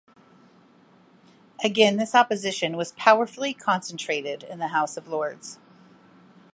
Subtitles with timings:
[1.63, 5.59] Again this opposition was powerfully concentrated in the House of Lords.